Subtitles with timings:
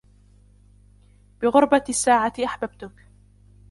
[1.41, 3.05] بغربةِ الساعة أحببتك